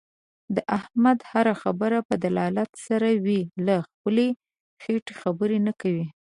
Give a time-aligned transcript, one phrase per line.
[0.55, 3.41] د احمد هر خبره په دلالت سره وي.
[3.67, 4.27] له خپلې
[4.83, 6.05] خېټې خبرې نه کوي.